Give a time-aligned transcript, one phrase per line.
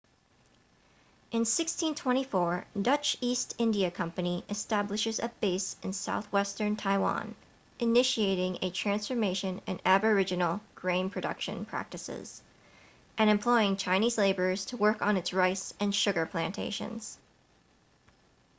[1.29, 7.35] in 1624,dutch east india company establishes a base in southwestern taiwan
[7.77, 12.41] initiating a transformation in aboriginal grain production practices
[13.19, 17.19] and employing chinese laborers to work on its rice and sugar plantations